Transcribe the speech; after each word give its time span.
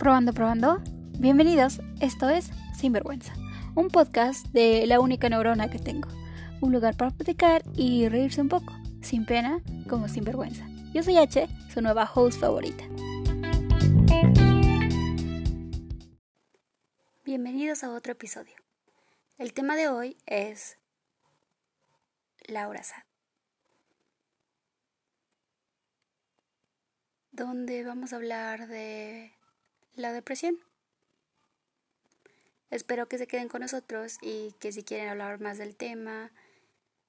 Probando, 0.00 0.32
probando. 0.32 0.80
Bienvenidos, 1.18 1.82
esto 2.00 2.30
es 2.30 2.48
Sinvergüenza, 2.74 3.34
un 3.74 3.88
podcast 3.88 4.46
de 4.46 4.86
la 4.86 4.98
única 4.98 5.28
neurona 5.28 5.68
que 5.68 5.78
tengo. 5.78 6.08
Un 6.62 6.72
lugar 6.72 6.96
para 6.96 7.10
platicar 7.10 7.62
y 7.76 8.08
reírse 8.08 8.40
un 8.40 8.48
poco, 8.48 8.72
sin 9.02 9.26
pena 9.26 9.60
como 9.90 10.08
sin 10.08 10.24
vergüenza. 10.24 10.66
Yo 10.94 11.02
soy 11.02 11.18
H, 11.18 11.46
su 11.68 11.82
nueva 11.82 12.10
host 12.14 12.40
favorita. 12.40 12.82
Bienvenidos 17.26 17.84
a 17.84 17.90
otro 17.90 18.12
episodio. 18.12 18.54
El 19.36 19.52
tema 19.52 19.76
de 19.76 19.90
hoy 19.90 20.16
es 20.24 20.78
Laura 22.48 22.82
Sad. 22.82 23.02
Donde 27.32 27.84
vamos 27.84 28.14
a 28.14 28.16
hablar 28.16 28.66
de 28.66 29.34
la 30.00 30.12
depresión. 30.12 30.58
Espero 32.70 33.08
que 33.08 33.18
se 33.18 33.26
queden 33.26 33.48
con 33.48 33.62
nosotros 33.62 34.18
y 34.20 34.52
que 34.60 34.72
si 34.72 34.82
quieren 34.84 35.08
hablar 35.08 35.40
más 35.40 35.58
del 35.58 35.76
tema, 35.76 36.30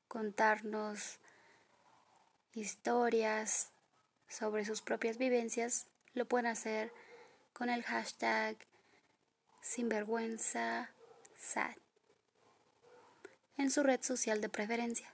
contarnos 0.07 1.19
historias 2.53 3.71
sobre 4.27 4.65
sus 4.65 4.81
propias 4.81 5.17
vivencias, 5.17 5.87
lo 6.13 6.25
pueden 6.25 6.47
hacer 6.47 6.91
con 7.53 7.69
el 7.69 7.83
hashtag 7.83 8.57
sinvergüenza 9.61 10.89
sad 11.37 11.75
en 13.57 13.69
su 13.69 13.83
red 13.83 14.01
social 14.01 14.41
de 14.41 14.49
preferencia. 14.49 15.13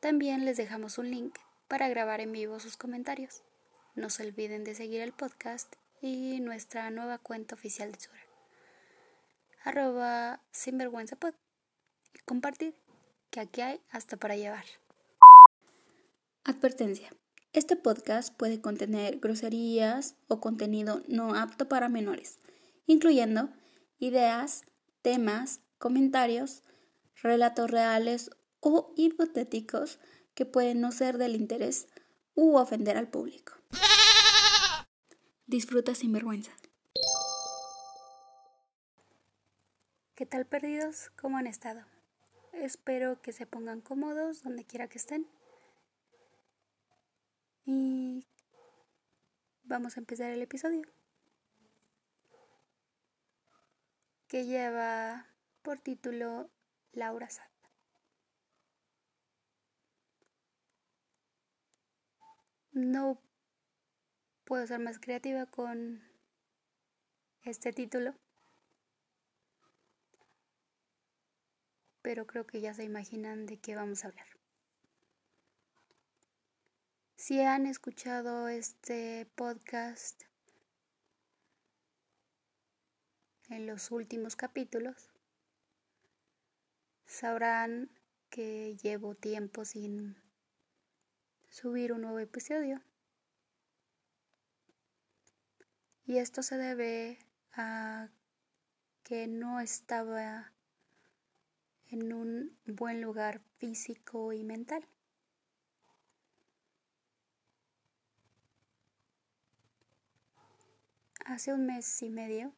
También 0.00 0.44
les 0.44 0.56
dejamos 0.56 0.96
un 0.96 1.10
link 1.10 1.38
para 1.66 1.88
grabar 1.88 2.20
en 2.20 2.32
vivo 2.32 2.58
sus 2.60 2.76
comentarios. 2.76 3.42
No 3.98 4.10
se 4.10 4.22
olviden 4.22 4.62
de 4.62 4.76
seguir 4.76 5.00
el 5.00 5.10
podcast 5.10 5.74
y 6.00 6.38
nuestra 6.38 6.88
nueva 6.90 7.18
cuenta 7.18 7.56
oficial 7.56 7.90
de 7.90 7.98
Twitter. 7.98 8.28
Arroba 9.64 10.40
sinvergüenzapod. 10.52 11.34
Y 12.14 12.20
compartir, 12.20 12.76
que 13.32 13.40
aquí 13.40 13.60
hay 13.60 13.80
hasta 13.90 14.16
para 14.16 14.36
llevar. 14.36 14.64
Advertencia. 16.44 17.10
Este 17.52 17.74
podcast 17.74 18.32
puede 18.32 18.60
contener 18.60 19.18
groserías 19.18 20.14
o 20.28 20.38
contenido 20.40 21.02
no 21.08 21.34
apto 21.34 21.68
para 21.68 21.88
menores, 21.88 22.38
incluyendo 22.86 23.50
ideas, 23.98 24.62
temas, 25.02 25.60
comentarios, 25.78 26.62
relatos 27.20 27.68
reales 27.68 28.30
o 28.60 28.94
hipotéticos 28.96 29.98
que 30.36 30.46
pueden 30.46 30.80
no 30.80 30.92
ser 30.92 31.18
del 31.18 31.34
interés 31.34 31.88
u 32.40 32.56
ofender 32.56 32.96
al 32.96 33.08
público. 33.08 33.54
Disfruta 35.48 35.96
sin 35.96 36.12
vergüenza. 36.12 36.52
¿Qué 40.14 40.24
tal 40.24 40.46
perdidos? 40.46 41.10
¿Cómo 41.20 41.36
han 41.36 41.48
estado? 41.48 41.84
Espero 42.52 43.20
que 43.20 43.32
se 43.32 43.44
pongan 43.44 43.80
cómodos 43.80 44.44
donde 44.44 44.64
quiera 44.64 44.86
que 44.86 44.98
estén. 44.98 45.26
Y 47.64 48.24
vamos 49.64 49.96
a 49.96 50.00
empezar 50.00 50.30
el 50.30 50.40
episodio. 50.40 50.88
Que 54.28 54.44
lleva 54.44 55.26
por 55.62 55.80
título 55.80 56.48
Laura 56.92 57.28
Sat. 57.30 57.57
No 62.78 63.20
puedo 64.44 64.64
ser 64.64 64.78
más 64.78 65.00
creativa 65.00 65.46
con 65.46 66.00
este 67.42 67.72
título. 67.72 68.14
Pero 72.02 72.28
creo 72.28 72.46
que 72.46 72.60
ya 72.60 72.72
se 72.74 72.84
imaginan 72.84 73.46
de 73.46 73.58
qué 73.58 73.74
vamos 73.74 74.04
a 74.04 74.08
hablar. 74.08 74.28
Si 77.16 77.40
han 77.40 77.66
escuchado 77.66 78.46
este 78.46 79.26
podcast 79.34 80.22
en 83.48 83.66
los 83.66 83.90
últimos 83.90 84.36
capítulos, 84.36 85.10
sabrán 87.06 87.90
que 88.30 88.76
llevo 88.76 89.16
tiempo 89.16 89.64
sin 89.64 90.27
subir 91.48 91.92
un 91.92 92.02
nuevo 92.02 92.18
episodio. 92.18 92.82
Y 96.06 96.18
esto 96.18 96.42
se 96.42 96.56
debe 96.56 97.18
a 97.52 98.08
que 99.02 99.26
no 99.26 99.60
estaba 99.60 100.52
en 101.90 102.12
un 102.12 102.58
buen 102.66 103.00
lugar 103.00 103.40
físico 103.58 104.32
y 104.32 104.44
mental. 104.44 104.86
Hace 111.24 111.52
un 111.52 111.66
mes 111.66 112.02
y 112.02 112.08
medio, 112.08 112.54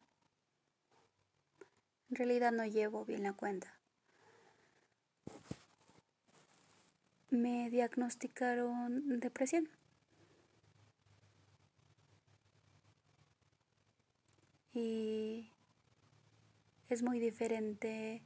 en 2.09 2.15
realidad 2.15 2.53
no 2.53 2.65
llevo 2.65 3.03
bien 3.03 3.23
la 3.23 3.33
cuenta, 3.33 3.80
me 7.31 7.69
diagnosticaron 7.69 9.19
depresión. 9.19 9.69
y 14.73 15.51
es 16.89 17.03
muy 17.03 17.19
diferente 17.19 18.23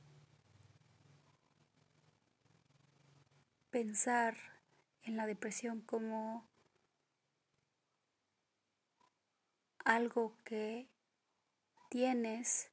pensar 3.71 4.37
en 5.03 5.17
la 5.17 5.25
depresión 5.25 5.81
como 5.81 6.47
algo 9.83 10.37
que 10.43 10.87
tienes 11.89 12.71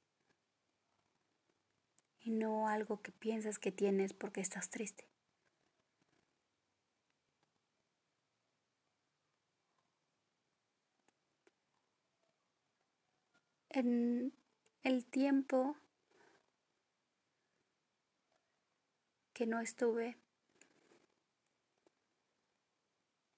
y 2.20 2.30
no 2.30 2.68
algo 2.68 3.02
que 3.02 3.12
piensas 3.12 3.58
que 3.58 3.72
tienes 3.72 4.12
porque 4.12 4.40
estás 4.40 4.70
triste. 4.70 5.11
En 13.72 14.32
el 14.82 15.04
tiempo 15.06 15.76
que 19.32 19.46
no 19.46 19.60
estuve, 19.60 20.18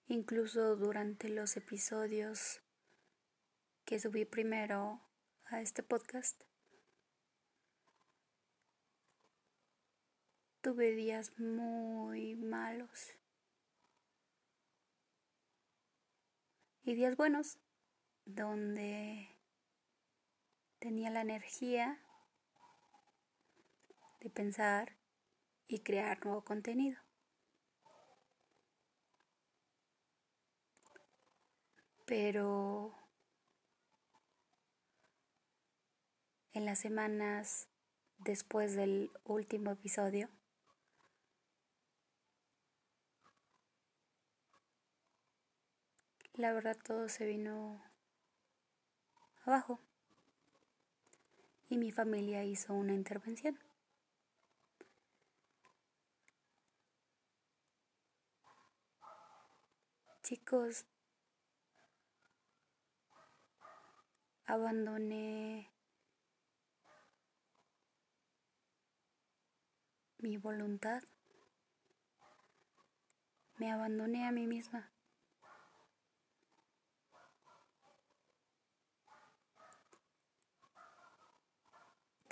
incluso 0.08 0.76
durante 0.76 1.28
los 1.28 1.56
episodios 1.56 2.60
que 3.84 4.00
subí 4.00 4.24
primero 4.24 5.00
a 5.46 5.60
este 5.60 5.82
podcast, 5.82 6.42
tuve 10.62 10.92
días 10.92 11.38
muy 11.38 12.34
malos 12.34 13.12
y 16.82 16.94
días 16.94 17.16
buenos 17.16 17.58
donde 18.24 19.33
tenía 20.84 21.08
la 21.08 21.22
energía 21.22 21.98
de 24.20 24.28
pensar 24.28 24.98
y 25.66 25.78
crear 25.80 26.22
nuevo 26.26 26.44
contenido. 26.44 27.00
Pero 32.04 32.94
en 36.52 36.66
las 36.66 36.80
semanas 36.80 37.66
después 38.18 38.76
del 38.76 39.10
último 39.24 39.70
episodio, 39.70 40.28
la 46.34 46.52
verdad 46.52 46.76
todo 46.76 47.08
se 47.08 47.24
vino 47.24 47.82
abajo 49.46 49.80
y 51.74 51.76
mi 51.76 51.90
familia 51.90 52.44
hizo 52.44 52.72
una 52.72 52.94
intervención. 52.94 53.58
Chicos, 60.22 60.86
abandoné 64.46 65.68
mi 70.18 70.36
voluntad, 70.36 71.02
me 73.56 73.72
abandoné 73.72 74.28
a 74.28 74.30
mí 74.30 74.46
misma. 74.46 74.92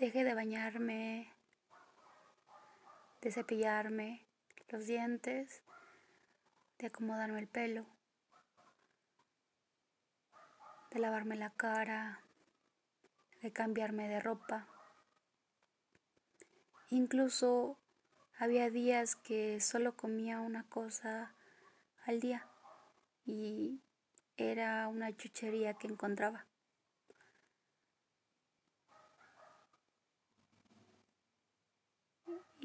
Dejé 0.03 0.25
de 0.25 0.35
bañarme, 0.35 1.33
de 3.21 3.31
cepillarme 3.31 4.27
los 4.69 4.85
dientes, 4.85 5.63
de 6.79 6.89
acomodarme 6.89 7.39
el 7.39 7.47
pelo, 7.47 7.87
de 10.91 10.99
lavarme 10.99 11.37
la 11.37 11.51
cara, 11.51 12.21
de 13.43 13.53
cambiarme 13.53 14.09
de 14.09 14.19
ropa. 14.19 14.67
Incluso 16.91 17.79
había 18.37 18.71
días 18.71 19.15
que 19.15 19.61
solo 19.61 19.97
comía 19.97 20.41
una 20.41 20.65
cosa 20.65 21.37
al 22.05 22.19
día 22.19 22.49
y 23.25 23.81
era 24.37 24.89
una 24.89 25.17
chuchería 25.17 25.75
que 25.75 25.87
encontraba. 25.87 26.45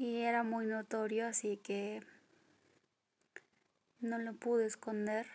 Y 0.00 0.22
era 0.22 0.44
muy 0.44 0.64
notorio, 0.66 1.26
así 1.26 1.56
que 1.56 2.04
no 3.98 4.16
lo 4.18 4.32
pude 4.32 4.64
esconder. 4.64 5.26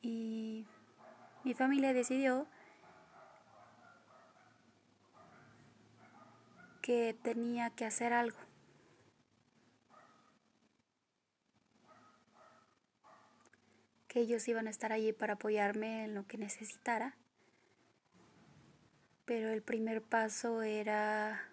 Y 0.00 0.64
mi 1.42 1.54
familia 1.54 1.92
decidió 1.92 2.46
que 6.82 7.16
tenía 7.20 7.70
que 7.70 7.84
hacer 7.84 8.12
algo. 8.12 8.41
Que 14.12 14.20
ellos 14.20 14.46
iban 14.46 14.66
a 14.66 14.70
estar 14.70 14.92
allí 14.92 15.14
para 15.14 15.34
apoyarme 15.34 16.04
en 16.04 16.14
lo 16.14 16.26
que 16.26 16.36
necesitara. 16.36 17.16
Pero 19.24 19.48
el 19.48 19.62
primer 19.62 20.02
paso 20.02 20.60
era 20.60 21.48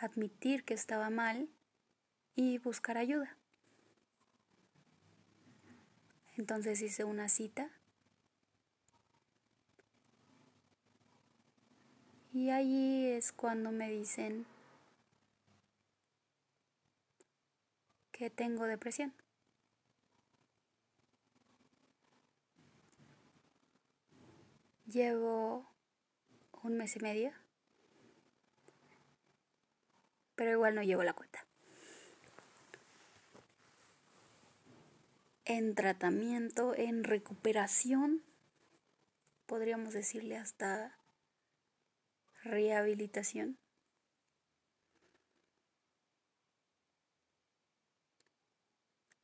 admitir 0.00 0.64
que 0.64 0.74
estaba 0.74 1.10
mal 1.10 1.48
y 2.34 2.58
buscar 2.58 2.98
ayuda. 2.98 3.36
Entonces 6.36 6.82
hice 6.82 7.04
una 7.04 7.28
cita 7.28 7.70
y 12.32 12.50
allí 12.50 13.06
es 13.06 13.30
cuando 13.30 13.70
me 13.70 13.88
dicen 13.90 14.44
que 18.10 18.28
tengo 18.28 18.64
depresión. 18.64 19.14
Llevo 24.94 25.68
un 26.62 26.76
mes 26.76 26.94
y 26.94 27.00
medio, 27.00 27.32
pero 30.36 30.52
igual 30.52 30.76
no 30.76 30.84
llevo 30.84 31.02
la 31.02 31.14
cuenta. 31.14 31.44
En 35.46 35.74
tratamiento, 35.74 36.76
en 36.76 37.02
recuperación, 37.02 38.22
podríamos 39.46 39.94
decirle 39.94 40.36
hasta 40.36 40.96
rehabilitación. 42.44 43.58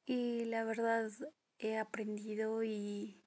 Y 0.05 0.47
la 0.47 0.65
verdad 0.65 1.13
he 1.59 1.79
aprendido 1.79 2.65
y 2.65 3.23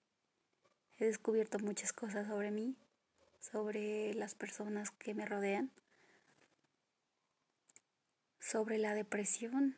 He 1.04 1.08
descubierto 1.08 1.60
muchas 1.60 1.92
cosas 1.92 2.28
sobre 2.30 2.50
mí, 2.50 2.78
sobre 3.38 4.14
las 4.14 4.36
personas 4.36 4.90
que 4.90 5.14
me 5.14 5.26
rodean, 5.26 5.70
sobre 8.40 8.78
la 8.78 8.94
depresión 8.94 9.78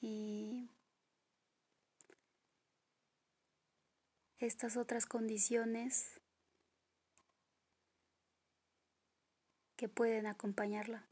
y 0.00 0.70
estas 4.38 4.76
otras 4.76 5.06
condiciones 5.06 6.20
que 9.74 9.88
pueden 9.88 10.26
acompañarla. 10.28 11.04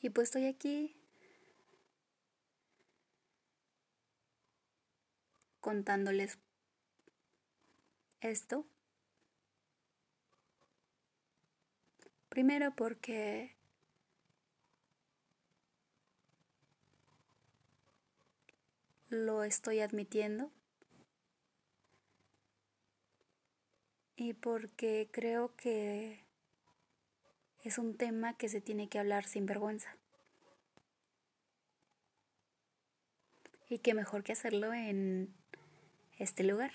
Y 0.00 0.08
pues 0.08 0.28
estoy 0.28 0.46
aquí 0.46 1.03
contándoles 5.64 6.38
esto. 8.20 8.66
Primero 12.28 12.76
porque 12.76 13.56
lo 19.08 19.42
estoy 19.42 19.80
admitiendo 19.80 20.50
y 24.16 24.34
porque 24.34 25.08
creo 25.10 25.56
que 25.56 26.26
es 27.62 27.78
un 27.78 27.96
tema 27.96 28.36
que 28.36 28.50
se 28.50 28.60
tiene 28.60 28.90
que 28.90 28.98
hablar 28.98 29.24
sin 29.24 29.46
vergüenza. 29.46 29.96
Y 33.66 33.78
qué 33.78 33.94
mejor 33.94 34.24
que 34.24 34.32
hacerlo 34.32 34.74
en 34.74 35.34
este 36.18 36.44
lugar. 36.44 36.72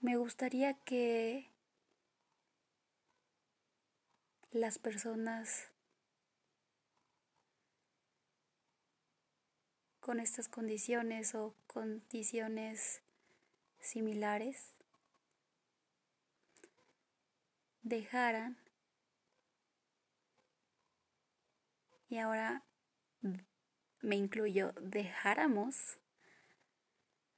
Me 0.00 0.16
gustaría 0.16 0.74
que 0.84 1.50
las 4.50 4.78
personas 4.78 5.70
con 10.00 10.18
estas 10.18 10.48
condiciones 10.48 11.34
o 11.34 11.54
condiciones 11.66 13.02
similares 13.78 14.74
dejaran 17.82 18.56
y 22.10 22.18
ahora 22.18 22.64
me 24.02 24.16
incluyo, 24.16 24.72
dejáramos 24.80 26.00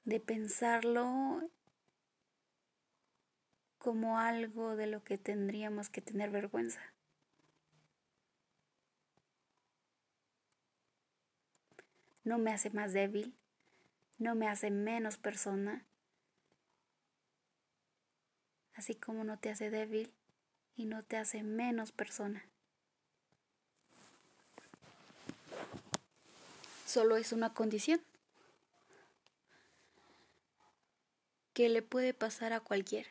de 0.05 0.19
pensarlo 0.19 1.51
como 3.77 4.19
algo 4.19 4.75
de 4.75 4.87
lo 4.87 5.05
que 5.05 5.19
tendríamos 5.19 5.91
que 5.91 6.01
tener 6.01 6.31
vergüenza. 6.31 6.81
No 12.25 12.39
me 12.39 12.53
hace 12.53 12.71
más 12.71 12.95
débil, 12.95 13.37
no 14.19 14.35
me 14.35 14.49
hace 14.49 14.71
menos 14.71 15.19
persona, 15.19 15.85
así 18.73 18.95
como 18.95 19.23
no 19.25 19.39
te 19.39 19.51
hace 19.51 19.69
débil 19.69 20.15
y 20.77 20.87
no 20.87 21.05
te 21.05 21.19
hace 21.19 21.43
menos 21.43 21.93
persona. 21.93 22.52
Solo 26.93 27.17
es 27.17 27.33
una 27.33 27.55
condición 27.55 28.05
que 31.55 31.71
le 31.71 31.81
puede 31.81 32.13
pasar 32.13 32.53
a 32.53 32.61
cualquiera. 32.61 33.09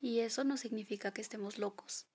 Y 0.00 0.20
eso 0.20 0.42
no 0.42 0.56
significa 0.56 1.12
que 1.12 1.20
estemos 1.20 1.58
locos. 1.58 2.06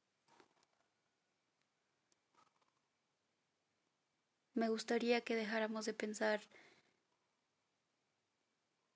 Me 4.53 4.67
gustaría 4.67 5.21
que 5.21 5.37
dejáramos 5.37 5.85
de 5.85 5.93
pensar 5.93 6.41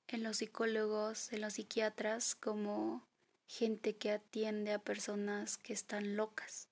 en 0.08 0.22
los 0.22 0.38
psicólogos, 0.38 1.32
en 1.32 1.40
los 1.40 1.54
psiquiatras 1.54 2.36
como 2.36 3.08
gente 3.48 3.96
que 3.96 4.12
atiende 4.12 4.74
a 4.74 4.80
personas 4.80 5.58
que 5.58 5.74
están 5.74 6.16
locas. 6.16 6.68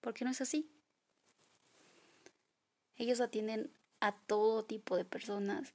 Porque 0.00 0.24
no 0.24 0.30
es 0.30 0.40
así. 0.40 0.70
Ellos 2.96 3.20
atienden 3.20 3.72
a 4.00 4.12
todo 4.12 4.64
tipo 4.64 4.96
de 4.96 5.04
personas 5.04 5.74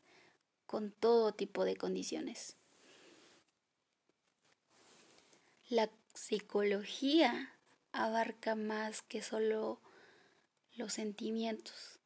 con 0.65 0.91
todo 0.91 1.33
tipo 1.33 1.65
de 1.65 1.75
condiciones. 1.75 2.57
La 5.69 5.89
psicología 6.13 7.53
abarca 7.91 8.55
más 8.55 9.01
que 9.01 9.21
solo 9.21 9.81
los 10.75 10.93
sentimientos. 10.93 11.99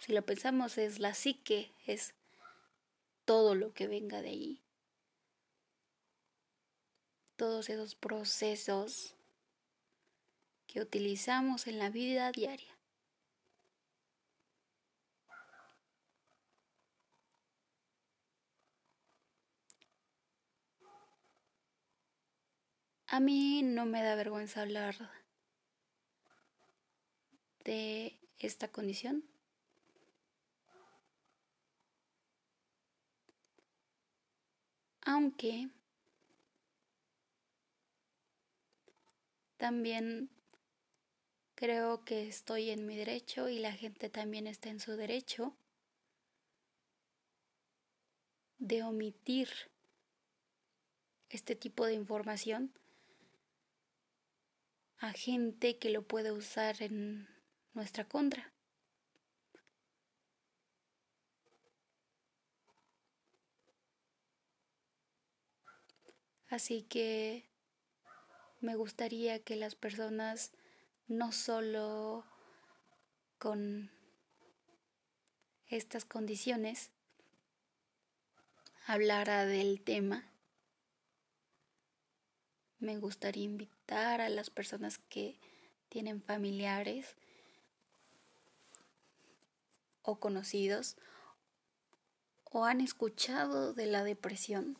Si 0.00 0.12
lo 0.12 0.24
pensamos 0.24 0.78
es 0.78 0.98
la 0.98 1.14
psique, 1.14 1.74
es 1.86 2.14
todo 3.28 3.54
lo 3.54 3.74
que 3.74 3.86
venga 3.86 4.22
de 4.22 4.30
ahí. 4.30 4.62
Todos 7.36 7.68
esos 7.68 7.94
procesos 7.94 9.14
que 10.66 10.80
utilizamos 10.80 11.66
en 11.66 11.78
la 11.78 11.90
vida 11.90 12.32
diaria. 12.32 12.74
A 23.08 23.20
mí 23.20 23.60
no 23.62 23.84
me 23.84 24.02
da 24.02 24.14
vergüenza 24.14 24.62
hablar 24.62 24.96
de 27.62 28.18
esta 28.38 28.68
condición. 28.68 29.22
Aunque 35.18 35.68
también 39.56 40.30
creo 41.56 42.04
que 42.04 42.28
estoy 42.28 42.70
en 42.70 42.86
mi 42.86 42.94
derecho 42.96 43.48
y 43.48 43.58
la 43.58 43.72
gente 43.72 44.10
también 44.10 44.46
está 44.46 44.68
en 44.68 44.78
su 44.78 44.92
derecho 44.92 45.56
de 48.58 48.84
omitir 48.84 49.48
este 51.30 51.56
tipo 51.56 51.84
de 51.84 51.94
información 51.94 52.72
a 54.98 55.10
gente 55.10 55.78
que 55.78 55.90
lo 55.90 56.02
puede 56.06 56.30
usar 56.30 56.80
en 56.80 57.26
nuestra 57.74 58.04
contra. 58.04 58.52
Así 66.50 66.82
que 66.82 67.44
me 68.60 68.74
gustaría 68.74 69.38
que 69.38 69.54
las 69.54 69.74
personas 69.74 70.52
no 71.06 71.30
solo 71.30 72.24
con 73.38 73.90
estas 75.68 76.04
condiciones 76.06 76.90
hablara 78.86 79.44
del 79.44 79.82
tema. 79.82 80.24
Me 82.78 82.96
gustaría 82.96 83.44
invitar 83.44 84.22
a 84.22 84.30
las 84.30 84.48
personas 84.48 84.96
que 84.96 85.38
tienen 85.90 86.22
familiares 86.22 87.16
o 90.02 90.18
conocidos 90.18 90.96
o 92.44 92.64
han 92.64 92.80
escuchado 92.80 93.74
de 93.74 93.86
la 93.86 94.04
depresión 94.04 94.78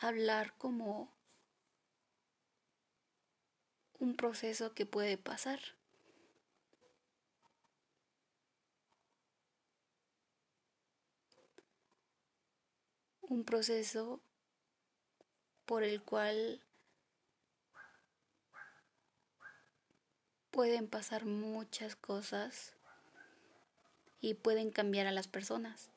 hablar 0.00 0.54
como 0.56 1.12
un 3.98 4.16
proceso 4.16 4.74
que 4.74 4.86
puede 4.86 5.18
pasar. 5.18 5.60
Un 13.20 13.44
proceso 13.44 14.20
por 15.66 15.84
el 15.84 16.02
cual 16.02 16.60
pueden 20.50 20.88
pasar 20.88 21.26
muchas 21.26 21.94
cosas 21.94 22.74
y 24.20 24.34
pueden 24.34 24.70
cambiar 24.70 25.06
a 25.06 25.12
las 25.12 25.28
personas. 25.28 25.90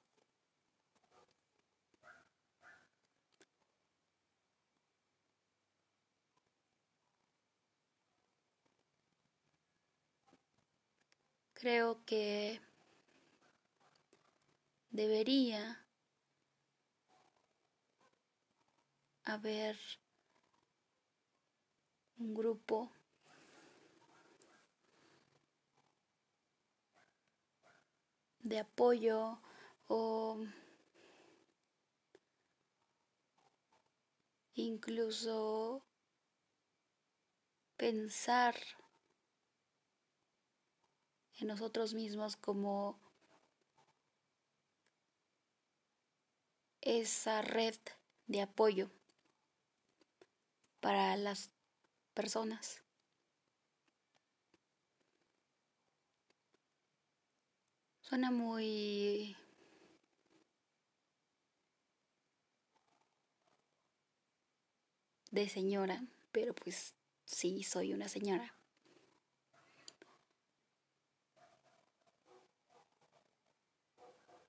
Creo 11.64 12.04
que 12.04 12.60
debería 14.90 15.88
haber 19.24 19.80
un 22.18 22.34
grupo 22.34 22.92
de 28.42 28.60
apoyo 28.60 29.40
o 29.88 30.46
incluso 34.54 35.82
pensar 37.78 38.54
en 41.40 41.48
nosotros 41.48 41.94
mismos 41.94 42.36
como 42.36 43.00
esa 46.82 47.42
red 47.42 47.76
de 48.28 48.42
apoyo 48.42 48.90
para 50.80 51.16
las 51.18 51.50
personas. 52.14 52.82
Suena 58.02 58.32
muy 58.32 59.36
de 65.32 65.50
señora, 65.50 66.04
pero 66.32 66.54
pues 66.54 66.94
sí, 67.26 67.64
soy 67.64 67.94
una 67.94 68.08
señora. 68.08 68.54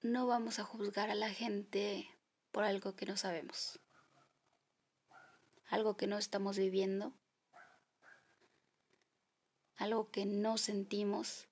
No 0.05 0.27
vamos 0.27 0.59
a 0.59 0.65
juzgar 0.65 1.09
a 1.09 1.15
la 1.15 1.31
gente 1.31 2.07
por 2.53 2.63
algo 2.63 2.95
que 2.95 3.07
no 3.07 3.17
sabemos, 3.17 3.81
algo 5.71 5.97
que 5.97 6.07
no 6.07 6.19
estamos 6.19 6.59
viviendo, 6.59 7.15
algo 9.79 10.11
que 10.11 10.27
no 10.27 10.59
sentimos 10.59 11.49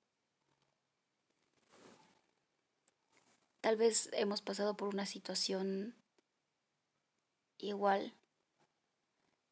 Tal 3.63 3.77
vez 3.77 4.11
hemos 4.13 4.43
pasado 4.43 4.77
por 4.77 4.89
una 4.89 5.07
situación 5.07 5.95
igual, 7.59 8.13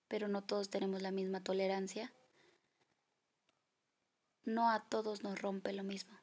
pero 0.09 0.29
no 0.29 0.43
todos 0.43 0.69
tenemos 0.69 1.01
la 1.01 1.13
misma 1.13 1.43
tolerancia. 1.43 2.13
No 4.45 4.69
a 4.69 4.85
todos 4.89 5.23
nos 5.23 5.41
rompe 5.41 5.73
lo 5.73 5.85
mismo. 5.85 6.19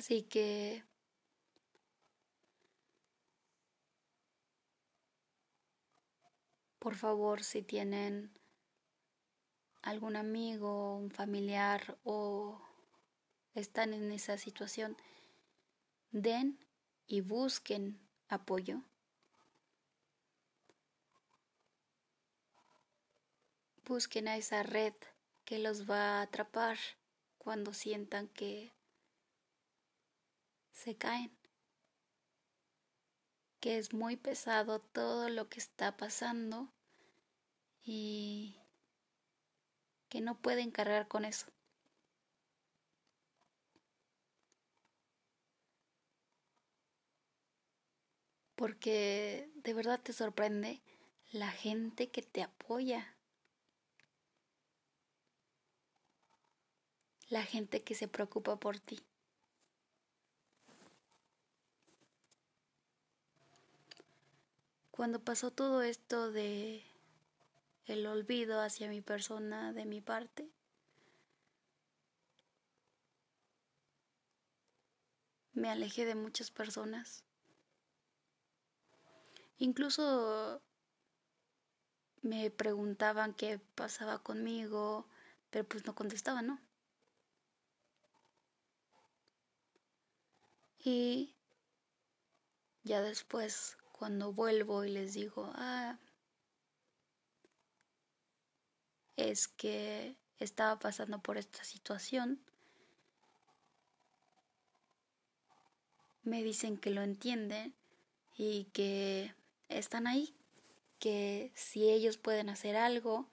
Así 0.00 0.22
que 0.22 0.82
por 6.78 6.94
favor, 6.94 7.44
si 7.44 7.60
tienen 7.60 8.32
algún 9.82 10.16
amigo, 10.16 10.96
un 10.96 11.10
familiar 11.10 11.98
o 12.02 12.62
están 13.52 13.92
en 13.92 14.10
esa 14.10 14.38
situación, 14.38 14.96
den 16.12 16.58
y 17.06 17.20
busquen 17.20 18.00
apoyo. 18.26 18.80
Busquen 23.84 24.28
a 24.28 24.38
esa 24.38 24.62
red 24.62 24.94
que 25.44 25.58
los 25.58 25.84
va 25.90 26.20
a 26.20 26.22
atrapar 26.22 26.78
cuando 27.36 27.74
sientan 27.74 28.28
que 28.28 28.72
se 30.72 30.96
caen, 30.96 31.36
que 33.60 33.78
es 33.78 33.92
muy 33.92 34.16
pesado 34.16 34.80
todo 34.80 35.28
lo 35.28 35.48
que 35.48 35.60
está 35.60 35.96
pasando 35.96 36.72
y 37.82 38.56
que 40.08 40.20
no 40.20 40.40
pueden 40.40 40.70
cargar 40.70 41.08
con 41.08 41.24
eso. 41.24 41.46
porque 48.60 49.48
de 49.54 49.72
verdad 49.72 49.98
te 50.02 50.12
sorprende 50.12 50.82
la 51.32 51.50
gente 51.50 52.10
que 52.10 52.20
te 52.20 52.42
apoya, 52.42 53.16
la 57.30 57.42
gente 57.42 57.82
que 57.82 57.94
se 57.94 58.06
preocupa 58.06 58.60
por 58.60 58.78
ti. 58.78 59.00
Cuando 65.00 65.18
pasó 65.18 65.50
todo 65.50 65.80
esto 65.80 66.30
de 66.30 66.84
el 67.86 68.06
olvido 68.06 68.60
hacia 68.60 68.90
mi 68.90 69.00
persona 69.00 69.72
de 69.72 69.86
mi 69.86 70.02
parte, 70.02 70.46
me 75.54 75.70
alejé 75.70 76.04
de 76.04 76.14
muchas 76.14 76.50
personas. 76.50 77.24
Incluso 79.56 80.60
me 82.20 82.50
preguntaban 82.50 83.32
qué 83.32 83.58
pasaba 83.74 84.22
conmigo, 84.22 85.08
pero 85.48 85.66
pues 85.66 85.86
no 85.86 85.94
contestaba, 85.94 86.42
¿no? 86.42 86.60
Y 90.84 91.34
ya 92.84 93.00
después 93.00 93.78
cuando 94.00 94.32
vuelvo 94.32 94.82
y 94.82 94.90
les 94.90 95.12
digo, 95.12 95.52
ah, 95.56 95.98
es 99.16 99.46
que 99.46 100.16
estaba 100.38 100.78
pasando 100.78 101.20
por 101.20 101.36
esta 101.36 101.64
situación, 101.64 102.40
me 106.22 106.42
dicen 106.42 106.78
que 106.78 106.88
lo 106.88 107.02
entienden 107.02 107.74
y 108.38 108.64
que 108.72 109.34
están 109.68 110.06
ahí, 110.06 110.34
que 110.98 111.52
si 111.54 111.90
ellos 111.90 112.16
pueden 112.16 112.48
hacer 112.48 112.76
algo 112.76 113.28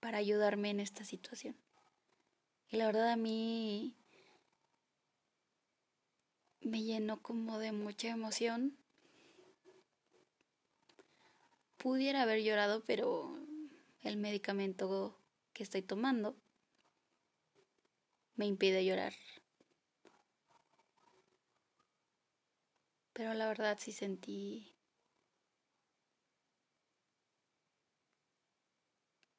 para 0.00 0.18
ayudarme 0.18 0.70
en 0.70 0.80
esta 0.80 1.04
situación. 1.04 1.56
Y 2.70 2.76
la 2.78 2.86
verdad 2.86 3.10
a 3.10 3.16
mí 3.16 3.94
me 6.64 6.82
llenó 6.82 7.20
como 7.22 7.58
de 7.58 7.72
mucha 7.72 8.08
emoción. 8.08 8.76
Pudiera 11.76 12.22
haber 12.22 12.42
llorado, 12.42 12.82
pero 12.84 13.36
el 14.02 14.16
medicamento 14.16 15.18
que 15.52 15.62
estoy 15.62 15.82
tomando 15.82 16.36
me 18.36 18.46
impide 18.46 18.84
llorar. 18.84 19.12
Pero 23.12 23.34
la 23.34 23.46
verdad 23.46 23.78
sí 23.80 23.92
sentí 23.92 24.74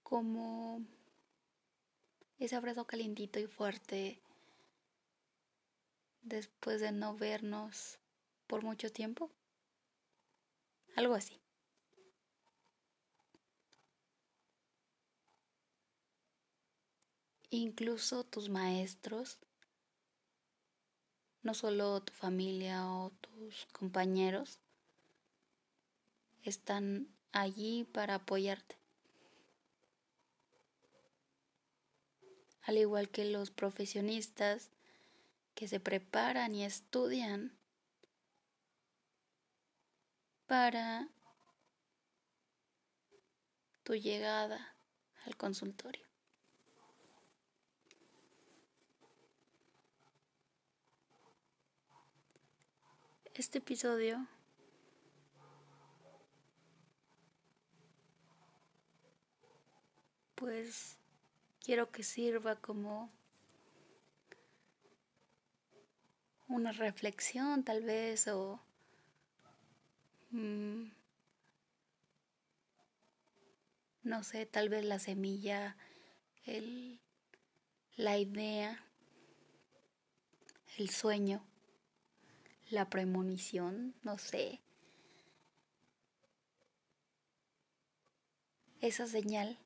como 0.03 0.85
ese 2.37 2.55
abrazo 2.55 2.85
calientito 2.85 3.39
y 3.39 3.47
fuerte 3.47 4.21
después 6.23 6.81
de 6.81 6.91
no 6.91 7.15
vernos 7.15 7.99
por 8.47 8.63
mucho 8.63 8.91
tiempo. 8.91 9.29
Algo 10.95 11.13
así. 11.13 11.39
Incluso 17.49 18.23
tus 18.23 18.49
maestros, 18.49 19.37
no 21.43 21.53
solo 21.53 22.01
tu 22.01 22.11
familia 22.13 22.87
o 22.87 23.11
tus 23.21 23.67
compañeros, 23.67 24.59
están 26.43 27.07
allí 27.31 27.83
para 27.83 28.15
apoyarte. 28.15 28.75
Al 32.63 32.77
igual 32.77 33.09
que 33.09 33.25
los 33.25 33.51
profesionistas 33.51 34.71
que 35.55 35.67
se 35.67 35.79
preparan 35.79 36.55
y 36.55 36.63
estudian 36.65 37.57
para 40.45 41.07
tu 43.83 43.93
llegada 43.95 44.75
al 45.25 45.35
consultorio. 45.37 46.07
Este 53.33 53.57
episodio 53.57 54.27
pues 60.35 60.99
quiero 61.61 61.89
que 61.89 62.03
sirva 62.03 62.57
como 62.57 63.11
una 66.47 66.71
reflexión 66.71 67.63
tal 67.63 67.83
vez 67.83 68.27
o 68.27 68.59
mm, 70.31 70.91
no 74.03 74.23
sé, 74.23 74.45
tal 74.45 74.69
vez 74.69 74.83
la 74.83 74.99
semilla, 74.99 75.77
el, 76.45 76.99
la 77.95 78.17
idea, 78.17 78.83
el 80.77 80.89
sueño, 80.89 81.43
la 82.69 82.89
premonición, 82.89 83.95
no 84.03 84.17
sé. 84.17 84.59
Esa 88.81 89.07
señal 89.07 89.57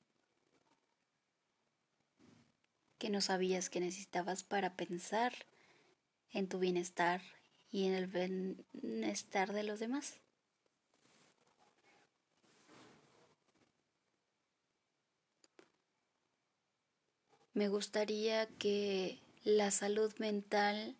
que 3.00 3.10
no 3.10 3.22
sabías 3.22 3.70
que 3.70 3.80
necesitabas 3.80 4.44
para 4.44 4.76
pensar 4.76 5.34
en 6.34 6.48
tu 6.48 6.60
bienestar 6.60 7.22
y 7.72 7.88
en 7.88 7.94
el 7.94 8.08
bienestar 8.08 9.54
de 9.54 9.64
los 9.64 9.80
demás. 9.80 10.20
Me 17.54 17.70
gustaría 17.70 18.46
que 18.60 19.20
la 19.44 19.72
salud 19.72 20.14
mental 20.20 20.96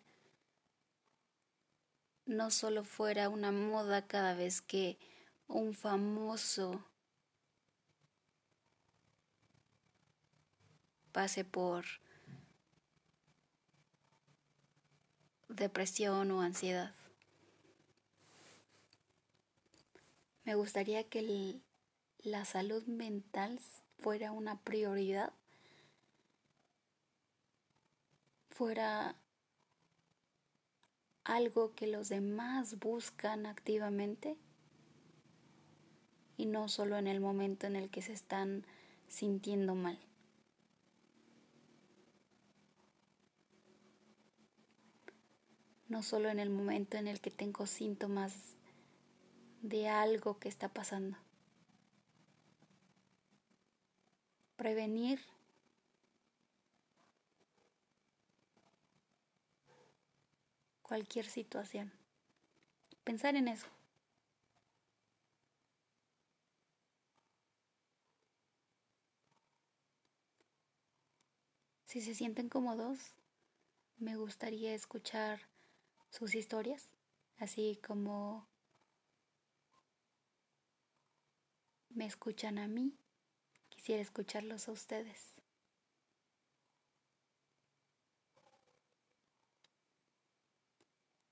no 2.26 2.50
solo 2.50 2.82
fuera 2.82 3.28
una 3.28 3.52
moda 3.52 4.06
cada 4.06 4.34
vez 4.34 4.60
que 4.60 4.98
un 5.46 5.72
famoso 5.72 6.84
pase 11.12 11.44
por 11.44 11.84
depresión 15.48 16.30
o 16.30 16.42
ansiedad. 16.42 16.94
Me 20.44 20.54
gustaría 20.54 21.04
que 21.04 21.60
la 22.20 22.44
salud 22.44 22.84
mental 22.86 23.60
fuera 23.98 24.32
una 24.32 24.58
prioridad, 24.60 25.32
fuera 28.50 29.16
algo 31.24 31.74
que 31.74 31.86
los 31.86 32.08
demás 32.08 32.78
buscan 32.78 33.44
activamente 33.44 34.36
y 36.38 36.46
no 36.46 36.68
solo 36.68 36.96
en 36.96 37.06
el 37.06 37.20
momento 37.20 37.66
en 37.66 37.76
el 37.76 37.90
que 37.90 38.00
se 38.00 38.12
están 38.12 38.64
sintiendo 39.08 39.74
mal. 39.74 39.98
No 45.88 46.02
solo 46.02 46.28
en 46.28 46.38
el 46.38 46.50
momento 46.50 46.96
en 46.96 47.08
el 47.08 47.20
que 47.20 47.30
tengo 47.30 47.66
síntomas 47.66 48.56
de 49.62 49.88
algo 49.88 50.38
que 50.38 50.48
está 50.48 50.68
pasando. 50.68 51.16
Prevenir 54.56 55.20
cualquier 60.82 61.26
situación. 61.26 61.92
Pensar 63.04 63.36
en 63.36 63.48
eso. 63.48 63.66
Si 71.84 72.02
se 72.02 72.14
sienten 72.14 72.50
cómodos, 72.50 73.14
me 73.96 74.16
gustaría 74.16 74.74
escuchar 74.74 75.40
sus 76.10 76.34
historias, 76.34 76.88
así 77.38 77.80
como 77.86 78.48
me 81.90 82.06
escuchan 82.06 82.58
a 82.58 82.68
mí, 82.68 82.96
quisiera 83.68 84.02
escucharlos 84.02 84.68
a 84.68 84.72
ustedes. 84.72 85.34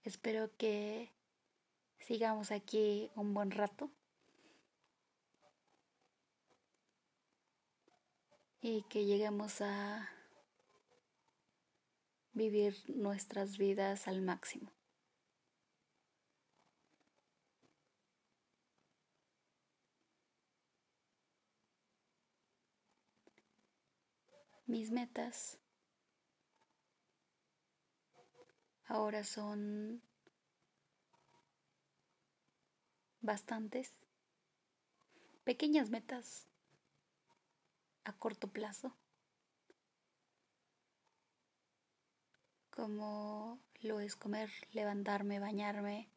Espero 0.03 0.57
que 0.57 1.13
sigamos 1.99 2.53
aquí 2.53 3.11
un 3.17 3.35
buen 3.35 3.51
rato 3.51 3.91
y 8.61 8.83
que 8.89 9.05
lleguemos 9.05 9.61
a 9.61 10.16
vivir 12.37 12.77
nuestras 12.87 13.59
vidas 13.59 14.07
al 14.07 14.23
máximo. 14.23 14.71
Mis 24.67 24.91
metas 24.91 25.59
Ahora 28.89 29.25
son 29.25 30.01
bastantes 33.21 33.93
pequeñas 35.43 35.91
metas 35.91 36.47
a 38.05 38.13
corto 38.13 38.47
plazo, 38.47 38.97
como 42.77 43.59
lo 43.81 44.01
es 44.01 44.15
comer, 44.15 44.51
levantarme, 44.73 45.41
bañarme, 45.41 46.09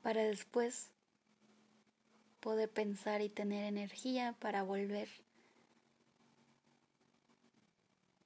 para 0.00 0.22
después 0.22 0.90
poder 2.40 2.70
pensar 2.70 3.20
y 3.20 3.28
tener 3.28 3.64
energía 3.64 4.36
para 4.38 4.62
volver 4.62 5.08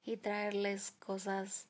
y 0.04 0.16
traerles 0.18 0.92
cosas 0.92 1.66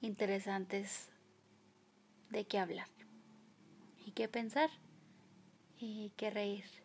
interesantes 0.00 1.08
de 2.30 2.46
qué 2.46 2.58
hablar 2.58 2.88
y 4.04 4.12
qué 4.12 4.28
pensar 4.28 4.70
y 5.78 6.12
qué 6.16 6.30
reír. 6.30 6.83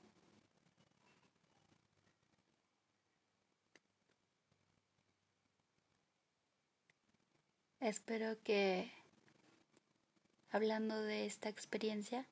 Espero 7.81 8.37
que 8.43 8.91
hablando 10.51 11.01
de 11.01 11.25
esta 11.25 11.47
experiencia 11.47 12.27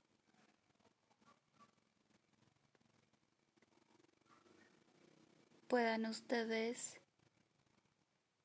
puedan 5.70 6.06
ustedes 6.06 7.00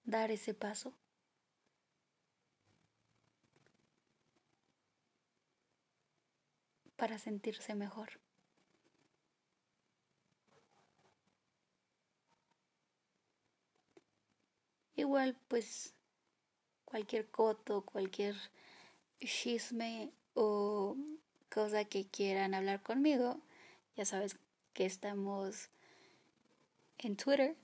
dar 0.04 0.30
ese 0.30 0.54
paso 0.54 0.94
para 6.94 7.18
sentirse 7.18 7.74
mejor. 7.74 8.20
Igual 14.94 15.36
pues 15.48 15.96
cualquier 16.92 17.26
coto, 17.30 17.80
cualquier 17.86 18.36
chisme 19.18 20.12
o 20.34 20.94
cosa 21.48 21.86
que 21.86 22.04
quieran 22.04 22.52
hablar 22.52 22.82
conmigo, 22.82 23.40
ya 23.96 24.04
sabes 24.04 24.36
que 24.74 24.84
estamos 24.84 25.70
en 26.98 27.16
Twitter 27.16 27.56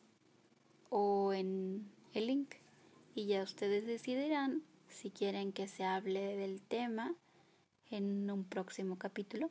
o 0.89 1.35
en 1.35 1.93
el 2.15 2.27
link 2.27 2.55
y 3.15 3.27
ya 3.27 3.43
ustedes 3.43 3.87
decidirán 3.87 4.63
si 4.89 5.11
quieren 5.11 5.53
que 5.53 5.69
se 5.69 5.85
hable 5.85 6.35
del 6.39 6.63
tema 6.63 7.15
en 7.91 8.31
un 8.31 8.45
próximo 8.45 8.97
capítulo 8.97 9.51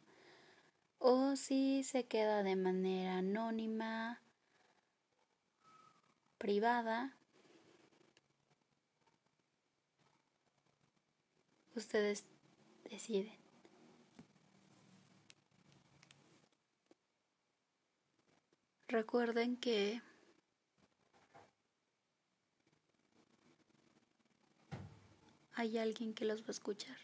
o 0.97 1.35
si 1.35 1.83
se 1.83 2.05
queda 2.05 2.41
de 2.41 2.55
manera 2.55 3.19
anónima, 3.19 4.23
privada. 6.39 7.16
Ustedes 11.77 12.25
deciden. 12.89 13.37
Recuerden 18.87 19.57
que 19.57 20.01
hay 25.53 25.77
alguien 25.77 26.15
que 26.15 26.25
los 26.25 26.41
va 26.41 26.47
a 26.47 26.51
escuchar. 26.51 26.97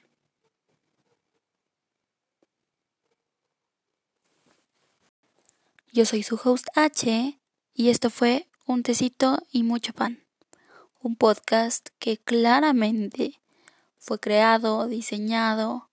Yo 5.92 6.06
soy 6.06 6.24
su 6.24 6.40
host 6.44 6.66
H 6.76 7.40
y 7.76 7.90
esto 7.90 8.10
fue 8.10 8.50
Un 8.66 8.82
tecito 8.82 9.38
y 9.52 9.62
mucho 9.62 9.94
pan, 9.94 10.26
un 11.00 11.16
podcast 11.16 11.90
que 12.00 12.18
claramente 12.18 13.43
fue 14.04 14.20
creado, 14.20 14.86
diseñado, 14.88 15.90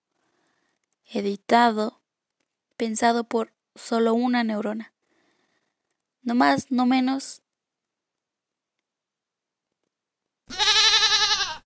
editado, 1.09 2.01
pensado 2.77 3.23
por 3.23 3.53
solo 3.77 4.15
una 4.15 4.43
neurona. 4.43 4.93
No 6.23 6.35
más, 6.35 6.73
no 6.73 6.87
menos 6.87 7.43